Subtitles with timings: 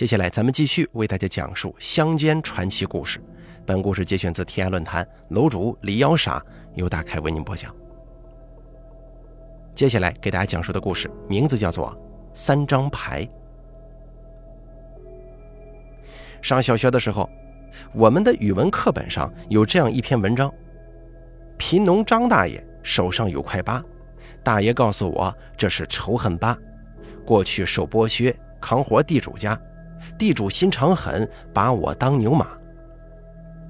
[0.00, 3.20] 接下来，咱们继续为大家讲述乡间传奇故事。
[3.66, 6.42] 本故事节选自天涯论坛，楼主李幺傻
[6.72, 7.70] 由大凯为您播讲。
[9.74, 11.92] 接下来给大家讲述的故事名字叫做
[12.32, 13.26] 《三张牌》。
[16.40, 17.28] 上小学的时候，
[17.92, 20.50] 我们的语文课本上有这样一篇文章：
[21.58, 23.84] 贫农张大爷手上有块疤，
[24.42, 26.56] 大爷告诉我这是仇恨疤，
[27.22, 29.60] 过去受剥削，扛活地主家。
[30.18, 32.46] 地主心肠狠，把我当牛马。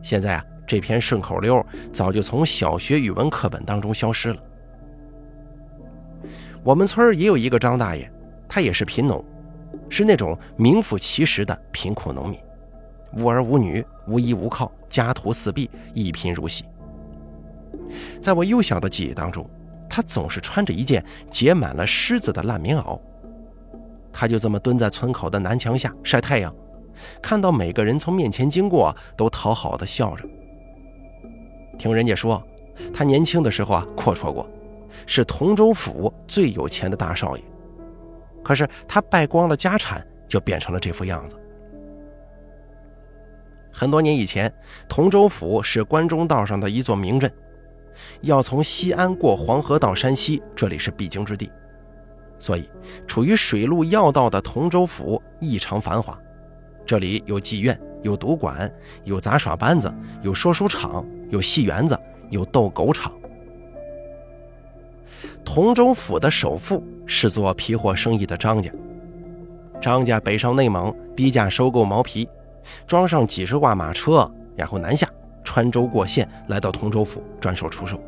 [0.03, 4.43] 现在啊，这篇顺口溜早就从小学语文课本当中消失了。
[6.63, 8.11] 我们村也有一个张大爷，
[8.49, 9.25] 他也是贫农，
[9.89, 12.39] 是那种名副其实的贫苦农民，
[13.17, 16.65] 无儿无女，无依无靠，家徒四壁，一贫如洗。
[18.21, 19.49] 在我幼小的记忆当中，
[19.89, 23.01] 他总是穿着一件结满了虱子的烂棉袄。
[24.13, 26.55] 他就这么蹲在村口的南墙下晒太阳，
[27.23, 30.25] 看到每个人从面前经过，都讨好的笑着。
[31.79, 32.43] 听人家说，
[32.93, 34.49] 他年轻的时候啊，阔绰过，
[35.07, 37.43] 是同州府最有钱的大少爷。
[38.43, 41.37] 可是他败光了家产，就变成了这副样子。
[43.73, 44.53] 很多年以前，
[44.89, 47.33] 同州府是关中道上的一座名镇，
[48.23, 51.51] 要从西安过黄河到山西，这里是必经之地。
[52.41, 52.69] 所以，
[53.07, 56.19] 处于水陆要道的同州府异常繁华。
[56.87, 58.73] 这里有妓院，有赌馆，
[59.05, 61.97] 有杂耍班子，有说书场，有戏园子，
[62.31, 63.13] 有斗狗场。
[65.45, 68.73] 同州府的首富是做皮货生意的张家。
[69.81, 72.27] 张家北上内蒙，低价收购毛皮，
[72.87, 75.07] 装上几十挂马车，然后南下，
[75.45, 78.01] 穿州过县，来到同州府转手出售。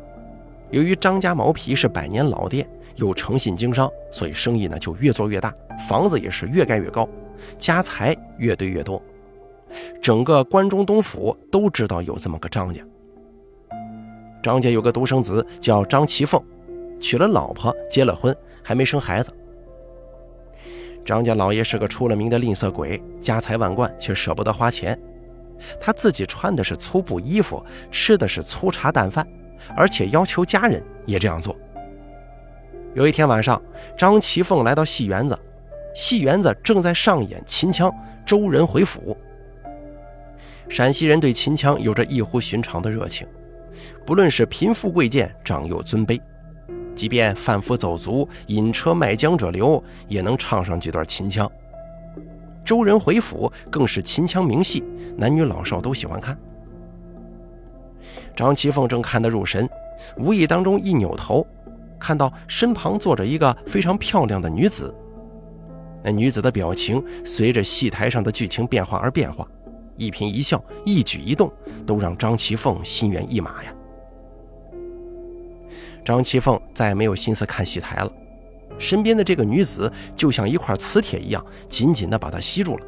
[0.71, 2.67] 由于张家毛皮是百年老店。
[2.95, 5.53] 又诚信经商，所以生意呢就越做越大，
[5.89, 7.07] 房子也是越盖越高，
[7.57, 9.01] 家财越堆越多。
[10.01, 12.81] 整个关中东府都知道有这么个张家。
[14.41, 16.41] 张家有个独生子叫张其凤，
[16.99, 19.31] 娶了老婆，结了婚，还没生孩子。
[21.05, 24.97] 张家老爷是个出了名的吝啬鬼，家财万贯却舍不得花钱。
[25.79, 29.25] 他自己穿的是粗布衣服，吃的是粗茶淡饭，
[29.75, 31.55] 而且要求家人也这样做。
[32.95, 33.59] 有一天晚上，
[33.97, 35.37] 张其凤来到戏园子，
[35.95, 37.89] 戏园子正在上演秦腔
[38.23, 39.17] 《周人回府》。
[40.69, 43.27] 陕西人对秦腔有着异乎寻常的热情，
[44.05, 46.21] 不论是贫富贵贱、长幼尊卑，
[46.93, 51.47] 即便贩夫走卒、引车卖浆者流，也能唱上几段秦腔。
[52.63, 54.83] 《周人回府》更是秦腔名戏，
[55.17, 56.37] 男女老少都喜欢看。
[58.35, 59.67] 张其凤正看得入神，
[60.17, 61.45] 无意当中一扭头。
[62.03, 64.93] 看到身旁坐着一个非常漂亮的女子，
[66.03, 69.47] 那女子的表情随着戏台上的剧情变化而变化，
[69.95, 71.49] 一颦一笑、一举一动
[71.85, 73.73] 都让张其凤心猿意马呀。
[76.03, 78.11] 张其凤再也没有心思看戏台了，
[78.77, 82.85] 身边的这个女子就像一块磁铁一样，紧紧地把她吸住了。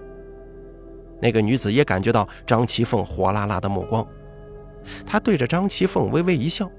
[1.21, 4.05] 那个女子也感觉到张其凤火辣辣的目光，
[5.05, 6.69] 她对着张其凤微微一笑。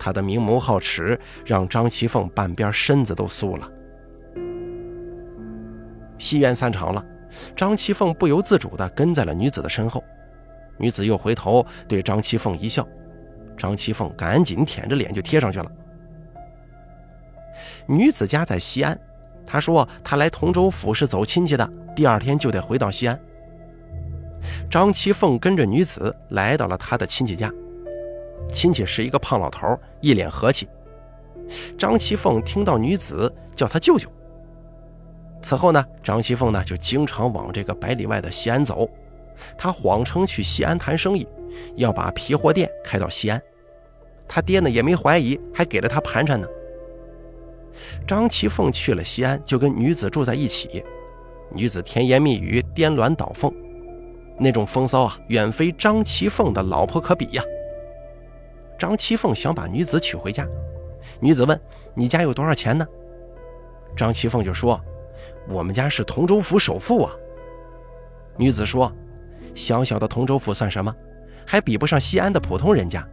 [0.00, 3.70] 他的明眸皓齿让张其凤半边身子都酥了。
[6.16, 7.04] 戏院散场了，
[7.54, 10.02] 张其凤不由自主地跟在了女子的身后。
[10.78, 12.86] 女子又回头对张其凤一笑，
[13.56, 15.70] 张其凤赶紧舔着脸就贴上去了。
[17.86, 18.98] 女子家在西安，
[19.44, 23.20] 她说她来同州府是走亲戚的，第二天就得回到西安。
[24.70, 27.52] 张其凤跟着女子来到了她的亲戚家。
[28.50, 30.68] 亲戚是一个胖老头，一脸和气。
[31.78, 34.08] 张其凤听到女子叫他舅舅。
[35.42, 38.88] 此后呢，张其凤呢就经常往这个百里外的西安走。
[39.56, 41.26] 他谎称去西安谈生意，
[41.76, 43.40] 要把皮货店开到西安。
[44.28, 46.46] 他爹呢也没怀疑，还给了他盘缠呢。
[48.06, 50.84] 张其凤去了西安，就跟女子住在一起。
[51.52, 53.52] 女子甜言蜜语，颠鸾倒凤，
[54.38, 57.42] 那种风骚啊，远非张其凤的老婆可比呀。
[58.80, 60.48] 张七凤想把女子娶回家，
[61.20, 61.60] 女子问
[61.94, 62.86] ：“你家有多少钱呢？”
[63.94, 64.80] 张七凤就说
[65.46, 67.12] ：“我们家是同州府首富啊。”
[68.38, 68.90] 女子说
[69.54, 70.96] ：“小小的同州府算什么？
[71.46, 73.06] 还比不上西安的普通人家。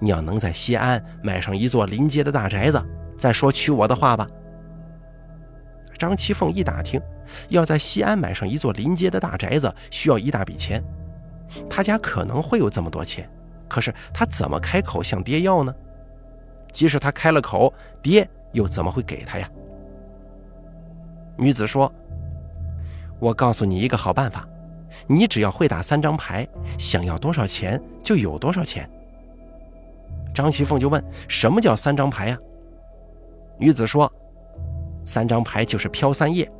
[0.00, 2.84] 你要能在西安买上一座临街的大宅子，
[3.16, 4.26] 再说娶我的话吧。”
[5.96, 7.00] 张七凤一打听，
[7.50, 10.82] 要在西安买上一座临街的大宅子，需要一大笔钱，
[11.70, 13.30] 他家可能会有这么多钱。
[13.68, 15.74] 可是他怎么开口向爹要呢？
[16.72, 17.72] 即使他开了口，
[18.02, 19.48] 爹又怎么会给他呀？
[21.36, 21.92] 女子说
[23.20, 24.46] ：“我告诉你一个好办法，
[25.06, 26.46] 你只要会打三张牌，
[26.78, 28.88] 想要多少钱就有多少钱。
[30.34, 32.38] 张其凤就问：“什么叫三张牌呀？”
[33.58, 34.12] 女子说
[35.04, 36.50] ：“三张牌就是飘三叶，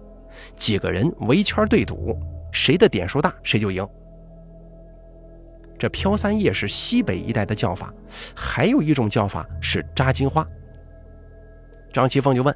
[0.56, 2.16] 几个人围圈对赌，
[2.52, 3.86] 谁的点数大谁就赢。”
[5.78, 7.92] 这飘三叶是西北一带的叫法，
[8.34, 10.46] 还有一种叫法是扎金花。
[11.92, 12.54] 张其凤就问：“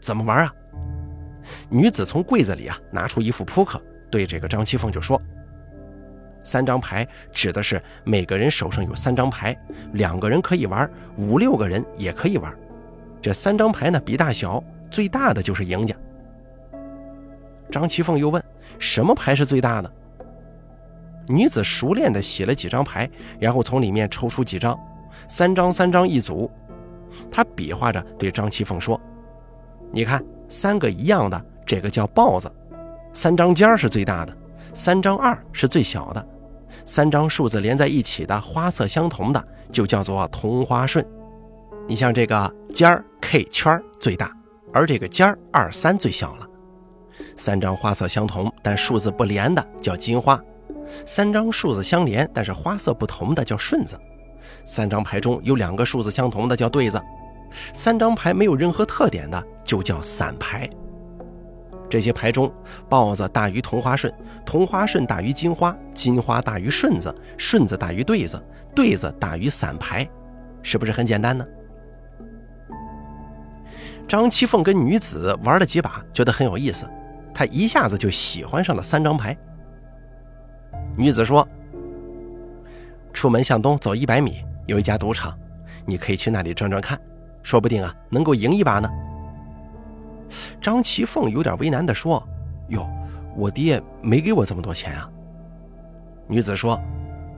[0.00, 0.52] 怎么玩啊？”
[1.68, 3.80] 女子从柜子里啊拿出一副扑克，
[4.10, 5.20] 对这个张其凤就说
[6.42, 9.56] ：“三张牌指的是每个人手上有三张牌，
[9.92, 12.52] 两个人可以玩，五六个人也可以玩。
[13.20, 15.94] 这三张牌呢比大小，最大的就是赢家。”
[17.70, 18.42] 张其凤又问
[18.80, 19.92] ：“什么牌是最大的？”
[21.28, 23.08] 女子熟练地洗了几张牌，
[23.38, 24.78] 然后从里面抽出几张，
[25.28, 26.50] 三张三张一组。
[27.30, 29.00] 她比划着对张七凤说
[29.90, 32.48] ：“你看，三个一样的，这个叫豹子；
[33.12, 34.36] 三张尖儿是最大的，
[34.74, 36.20] 三张二是最小的；
[36.84, 41.04] 三张数字连在一起的，花色相同的，就叫做同花顺。
[41.88, 44.30] 你像这个尖儿 K 圈最大，
[44.72, 46.46] 而这个尖儿二三最小了。
[47.36, 50.40] 三张花色相同但数字不连的，叫金花。”
[51.04, 53.96] 三张数字相连，但是花色不同的叫顺子；
[54.64, 56.98] 三张牌中有两个数字相同的叫对子；
[57.72, 60.68] 三张牌没有任何特点的就叫散牌。
[61.88, 62.52] 这些牌中，
[62.88, 64.12] 豹子大于同花顺，
[64.44, 68.42] 同花顺大于金花，金花大于顺子，顺子大于对子，
[68.74, 70.08] 对子大于散牌，
[70.62, 71.46] 是不是很简单呢？
[74.08, 76.88] 张七凤跟女子玩了几把，觉得很有意思，
[77.32, 79.36] 她一下子就喜欢上了三张牌。
[80.96, 81.46] 女子说
[83.12, 85.38] ：“出门向东走一百米，有一家赌场，
[85.84, 86.98] 你可以去那里转转看，
[87.42, 88.88] 说不定啊能够赢一把呢。”
[90.60, 92.26] 张其凤有点为难地说
[92.68, 92.88] ：“哟，
[93.36, 95.08] 我爹没给我这么多钱啊。”
[96.26, 96.80] 女子说：“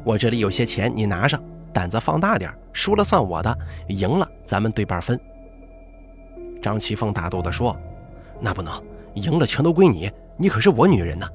[0.04, 3.58] 我这里有些钱，你拿上，胆子放大点，输了算我的，
[3.88, 5.18] 赢了咱们对半分。”
[6.62, 7.76] 张其凤大度地说
[8.40, 8.80] ：“那不能，
[9.14, 11.28] 赢了全都归你，你可是我女人呢。”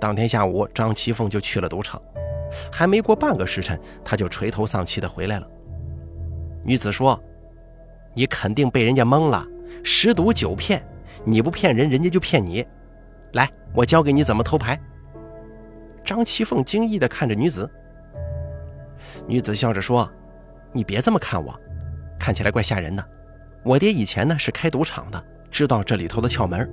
[0.00, 2.00] 当天下午，张其凤就去了赌场，
[2.70, 5.48] 还没过半个时辰，他就垂头丧气的回来了。
[6.64, 7.20] 女子说
[8.14, 9.44] ：“你肯定被人家蒙了，
[9.82, 10.80] 十赌九骗，
[11.24, 12.64] 你不骗人，人家就骗你。
[13.32, 14.78] 来，我教给你怎么偷牌。”
[16.04, 17.68] 张其凤惊异的看着女子，
[19.26, 20.08] 女子笑着说
[20.72, 21.58] ：“你别这么看我，
[22.20, 23.04] 看起来怪吓人的。
[23.64, 26.70] 我爹以前呢是开赌场的，知道这里头的窍门。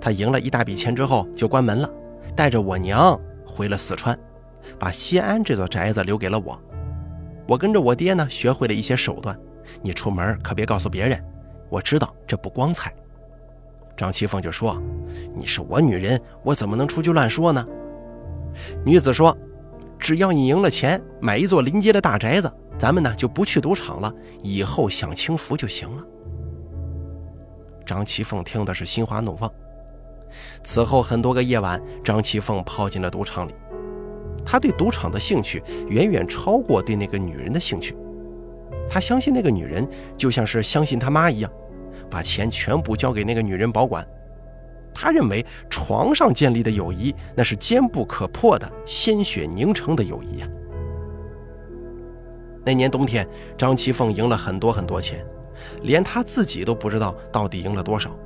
[0.00, 1.90] 他赢了一大笔钱之后就关门了。”
[2.36, 4.18] 带着我娘回了四川，
[4.78, 6.60] 把西安这座宅子留给了我。
[7.46, 9.38] 我跟着我爹呢，学会了一些手段。
[9.82, 11.22] 你出门可别告诉别人，
[11.68, 12.92] 我知道这不光彩。
[13.96, 14.76] 张七凤就说
[15.36, 17.64] ：“你是我女人，我怎么能出去乱说呢？”
[18.84, 19.36] 女子说
[19.98, 26.04] ：“只要你赢了钱，买一座临街的大宅子，咱们呢就不去赌场了，以后享清福就行了。”
[27.86, 29.50] 张七凤听的是心花怒放。
[30.62, 33.54] 此后很多个夜晚，张其凤泡进了赌场里。
[34.44, 37.96] 他对赌场的兴趣远远超过对那个女人的兴趣。
[38.88, 41.50] 他相信那个女人就像是相信他妈一样，
[42.10, 44.06] 把钱全部交给那个女人保管。
[44.92, 50.48] 他认为床上建立的友谊那是坚不可破的鲜血凝成的友谊呀。
[52.64, 53.26] 那年冬天，
[53.58, 55.24] 张其凤赢了很多很多钱，
[55.82, 58.16] 连他自己都不知道到底赢了多少。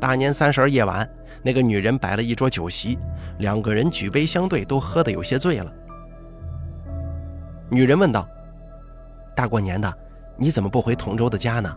[0.00, 1.08] 大年三十夜晚，
[1.42, 2.98] 那个女人摆了一桌酒席，
[3.38, 5.70] 两个人举杯相对，都喝得有些醉了。
[7.68, 8.26] 女人问道
[9.36, 9.92] ：“大过年的，
[10.38, 11.76] 你怎么不回同州的家呢？”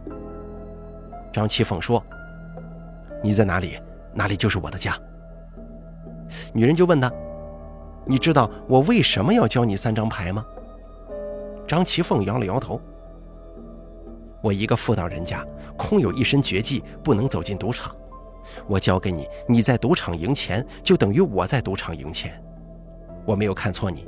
[1.33, 2.01] 张七凤说
[3.21, 3.77] ：“你在哪里，
[4.13, 4.97] 哪里就是我的家。”
[6.53, 7.11] 女人就问他
[8.07, 10.45] ：“你知道我为什么要教你三张牌吗？”
[11.67, 12.79] 张其凤摇了摇头
[14.41, 15.45] ：“我一个妇道人家，
[15.77, 17.93] 空有一身绝技，不能走进赌场。”
[18.67, 22.41] 我教给你，你在赌场赢钱，就等于我在赌场赢钱。
[23.25, 24.07] 我没有看错你，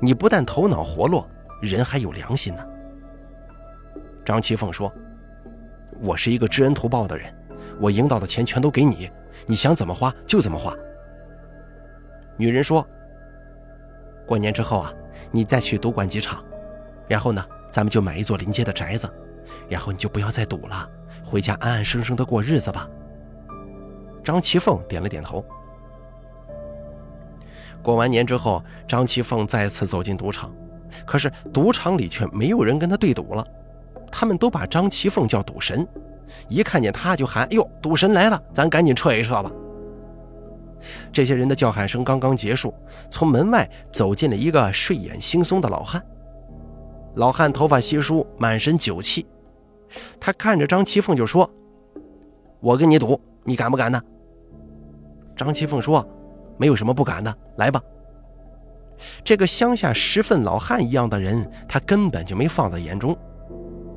[0.00, 1.28] 你不但头脑活络，
[1.60, 2.64] 人还有良心呢。
[4.24, 4.92] 张其凤说
[6.00, 7.34] ：“我是一个知恩图报的人，
[7.80, 9.10] 我赢到的钱全都给你，
[9.46, 10.72] 你想怎么花就怎么花。”
[12.38, 12.86] 女人说
[14.24, 14.92] ：“过年之后啊，
[15.32, 16.44] 你再去赌馆几场，
[17.08, 19.12] 然后呢，咱们就买一座临街的宅子，
[19.68, 20.88] 然后你就不要再赌了，
[21.24, 22.88] 回家安安生生的过日子吧。”
[24.22, 25.44] 张其凤点了点头。
[27.82, 30.54] 过完年之后，张其凤再次走进赌场，
[31.04, 33.44] 可是赌场里却没有人跟他对赌了。
[34.10, 35.86] 他们都把张其凤叫赌神，
[36.48, 39.50] 一看见他就喊：“哎呦，赌神来了，咱赶紧撤一撤吧！”
[41.12, 42.74] 这些人的叫喊声刚刚结束，
[43.10, 46.00] 从门外走进了一个睡眼惺忪的老汉。
[47.16, 49.26] 老汉头发稀疏，满身酒气。
[50.20, 51.50] 他看着张其凤就说
[52.60, 54.00] ：“我跟你赌，你敢不敢呢？”
[55.36, 56.06] 张其凤说
[56.58, 57.82] ：“没有什么不敢的，来吧。”
[59.24, 63.16] 这个乡下十分老汉一样的人，他根本就没放在眼中。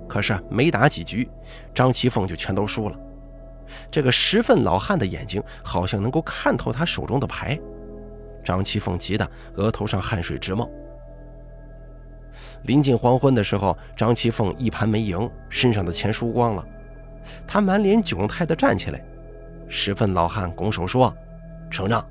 [0.08, 1.30] 可是没打几局，
[1.74, 2.98] 张其凤就全都输了。
[3.92, 7.60] 这个十分老汉的眼睛好像能够看透他手中的牌，
[8.44, 10.70] 张其凤急得额头上汗水直冒。
[12.64, 16.66] 临近黄昏的时候，张其凤一盘没赢，身上的钱输光了，
[17.48, 19.04] 他满脸窘态地站起来。
[19.68, 21.12] 十分老汉拱手说
[21.70, 22.06] ：“承让。”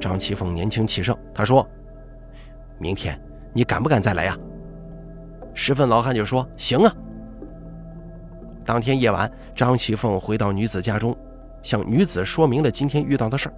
[0.00, 1.68] 张其凤年轻气盛，他说
[2.78, 3.20] ：“明天
[3.52, 4.36] 你敢不敢再来呀？”
[5.54, 6.94] 十分老汉就说：“行啊。”
[8.64, 11.16] 当天夜晚，张其凤回到女子家中，
[11.62, 13.54] 向女子说明了今天遇到的事儿。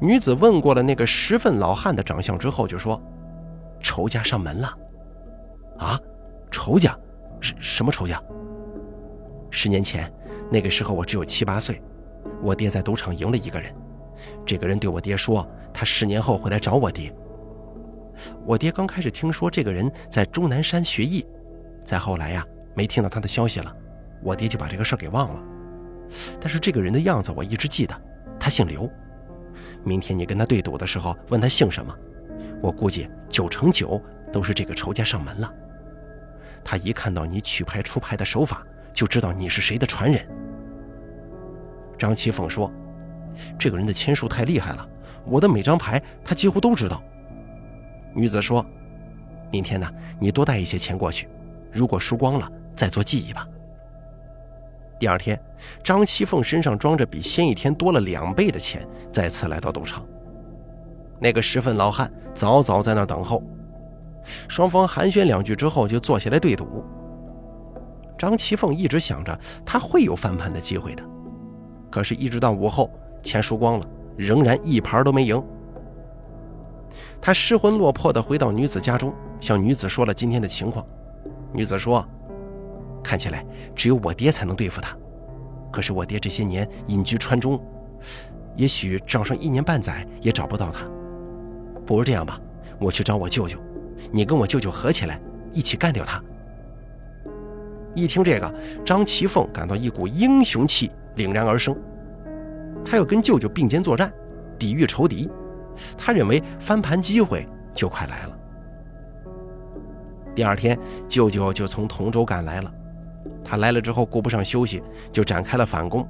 [0.00, 3.00] 女子问过了那个十分老汉的长相之后，就说
[3.80, 4.76] ：“仇家上门了。”
[5.78, 5.98] 啊，
[6.50, 6.94] 仇家？
[7.40, 8.22] 什什么仇家？
[9.50, 10.12] 十年前，
[10.50, 11.82] 那个时候我只有七八岁，
[12.42, 13.74] 我爹在赌场赢了一个人，
[14.44, 17.14] 这个人对我爹说，他十年后会来找我爹。
[18.44, 21.24] 我爹刚开始听说这个人在终南山学艺，
[21.84, 23.74] 再后来呀，没听到他的消息了。
[24.22, 25.42] 我爹就把这个事儿给忘了，
[26.40, 28.02] 但是这个人的样子我一直记得，
[28.38, 28.88] 他姓刘。
[29.82, 31.92] 明天你跟他对赌的时候，问他姓什么，
[32.60, 34.00] 我估计九成九
[34.32, 35.52] 都是这个仇家上门了。
[36.64, 40.24] 他一看到你取牌出牌的手法，就知道你是谁的传人。
[42.02, 42.68] 张七凤说
[43.56, 44.84] ：“这个人的签术太厉害了，
[45.24, 47.00] 我的每张牌他几乎都知道。”
[48.12, 48.66] 女子说
[49.52, 51.28] ：“明天呢，你多带一些钱过去，
[51.70, 53.46] 如果输光了，再做记忆吧。”
[54.98, 55.40] 第二天，
[55.84, 60.04] 张七凤身上装着比先一天多了两倍的钱，再次来到赌场。
[61.20, 63.40] 那个十分老汉早早在那儿等候，
[64.48, 66.84] 双方寒暄两句之后，就坐下来对赌。
[68.18, 71.04] 张七凤一直想着他会有翻盘的机会的，
[71.92, 72.90] 可是，一直到午后，
[73.22, 75.40] 钱输光了，仍然一盘都没赢。
[77.20, 80.84] 他失魂落魄地回到女子家中，向女子说了今天的情况。
[81.52, 82.04] 女子说。
[83.04, 83.44] 看起来
[83.74, 84.96] 只有我爹才能对付他，
[85.72, 87.60] 可是我爹这些年隐居川中，
[88.54, 90.86] 也许找上一年半载也找不到他。
[91.84, 92.40] 不如这样吧，
[92.78, 93.58] 我去找我舅舅，
[94.12, 95.20] 你跟我舅舅合起来，
[95.50, 96.22] 一起干掉他。
[97.96, 98.54] 一听这个，
[98.86, 101.76] 张其凤感到一股英雄气凛然而生，
[102.84, 104.12] 他要跟舅舅并肩作战，
[104.58, 105.30] 抵御仇敌。
[105.96, 108.38] 他认为翻盘机会就快来了。
[110.34, 110.78] 第二天，
[111.08, 112.72] 舅舅就从同州赶来了。
[113.44, 116.06] 他来了之后，顾不上休息，就展开了反攻。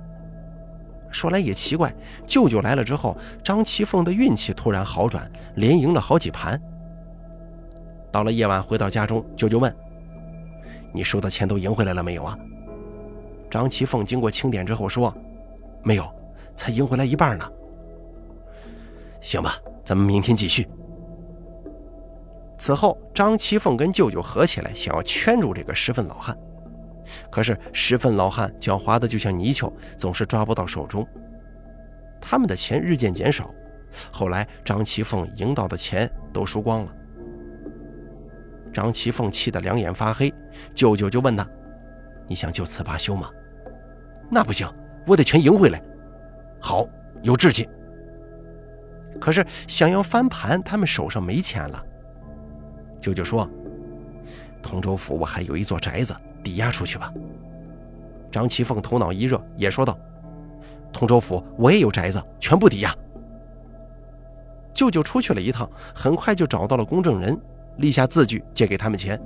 [1.11, 1.95] 说来也奇怪，
[2.27, 6.61] 舅舅来了之后，张其凤的运气突然好转，连赢了好几盘。
[8.11, 9.75] 到了夜晚，回到家中，舅舅问
[10.93, 12.39] ：“你输的钱都赢回来了没有啊？”
[13.53, 15.15] 张其凤经过清点之后说
[15.85, 16.11] ：“没有，
[16.57, 17.47] 才赢回来一半呢。”
[19.21, 20.67] 行吧，咱们明天继续。
[22.57, 26.35] 此后，张其凤跟舅舅合起来，想要圈住这个十分老汉。
[27.31, 31.07] 可是十分老汉狡猾的就像泥鳅，总是抓不到手中。
[32.23, 33.51] 他们的钱日渐减少，
[34.11, 36.93] 后来张其凤赢到的钱都输光了。
[38.73, 40.33] 张其凤气得两眼发黑，
[40.75, 41.47] 舅舅就问他
[42.27, 43.29] ：“你想就此罢休吗
[44.33, 44.67] ？”“那不行，
[45.07, 45.81] 我得全赢回来。
[46.59, 46.89] ”“好，
[47.23, 47.69] 有志气。”
[49.21, 51.85] 可是想要翻盘，他们手上没钱了。
[52.99, 53.49] 舅舅说
[54.63, 57.13] ：“通州府我还有一座宅子。”抵押出去吧。
[58.29, 59.97] 张其凤头脑一热，也说道
[60.93, 62.93] ：“通州府我也有宅子，全部抵押。”
[64.75, 67.41] 舅舅出去了一趟，很快就找到了公证人，
[67.77, 69.17] 立下字据，借给他们钱。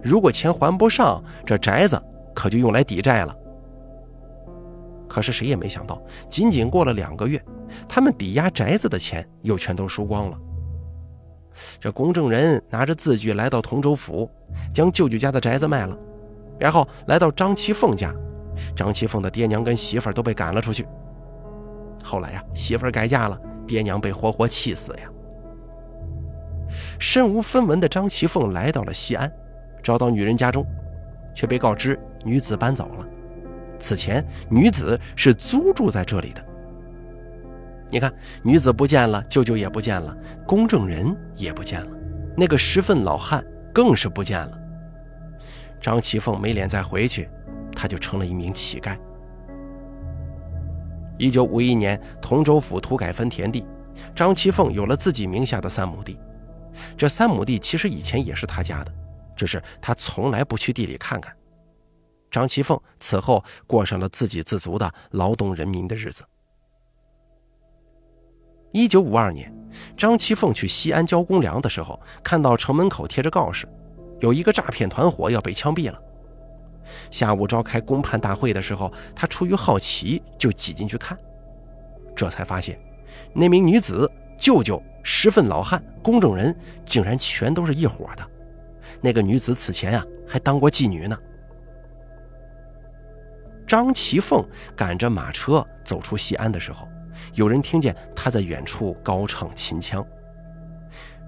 [0.00, 2.00] 如果钱还不上，这宅子
[2.32, 3.36] 可就用来抵债了。
[5.10, 7.44] 可是谁也没想到，仅仅过了两个月，
[7.88, 10.38] 他们抵押宅子的钱又全都输光了。
[11.80, 14.30] 这公证人拿着字据来到同州府，
[14.72, 15.98] 将舅舅家的宅子卖了。
[16.60, 18.14] 然后来到张其凤家，
[18.76, 20.86] 张其凤的爹娘跟媳妇儿都被赶了出去。
[22.04, 23.36] 后来呀，媳妇儿改嫁了，
[23.66, 25.10] 爹娘被活活气死呀。
[27.00, 29.30] 身无分文的张其凤来到了西安，
[29.82, 30.64] 找到女人家中，
[31.34, 33.04] 却被告知女子搬走了。
[33.80, 36.44] 此前女子是租住在这里的。
[37.88, 38.12] 你看，
[38.44, 41.90] 女子不见了，舅舅也不见了，公证人也不见了，
[42.36, 43.44] 那个十分老汉
[43.74, 44.56] 更是不见了。
[45.80, 47.28] 张其凤没脸再回去，
[47.74, 48.96] 他就成了一名乞丐。
[51.18, 53.66] 一九五一年，同州府土改分田地，
[54.14, 56.16] 张其凤有了自己名下的三亩地。
[56.96, 58.92] 这三亩地其实以前也是他家的，
[59.34, 61.34] 只是他从来不去地里看看。
[62.30, 66.22] 张其凤此后过上了自给自足的劳动人民的日子。
[68.72, 69.52] 一九五二年，
[69.96, 73.68] 张其凤去西安交公粮的时候，看到城门口贴着告示，
[74.20, 76.00] 有一个诈骗团伙要被枪毙了。
[77.10, 81.18] 下午召开公判大会的时候，他出于好奇就挤进去看，
[82.14, 82.80] 这才发现
[83.34, 88.24] 那名女子、舅舅、十分老汉、公证人竟然全都是一伙的。
[89.00, 91.18] 那个女子此前啊还当过妓女呢。
[93.70, 96.88] 张其凤赶着马车走出西安的时候。
[97.34, 100.04] 有人听见他在远处高唱秦腔：“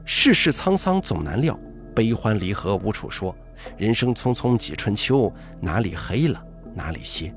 [0.04, 1.56] 世事沧桑总难料，
[1.94, 3.32] 悲欢离合无处说。
[3.76, 6.44] 人生匆匆几春秋，哪里黑了
[6.74, 7.32] 哪里歇。”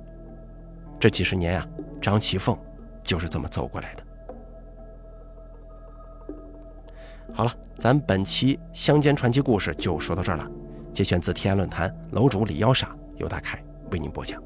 [0.99, 1.67] 这几十年呀，
[2.01, 2.57] 张其凤
[3.03, 4.03] 就是这么走过来的。
[7.31, 10.49] 好了，咱本期乡间传奇故事就说到这儿了，
[10.91, 14.41] 节选自天涯论坛楼主李幺傻尤大凯为您播讲。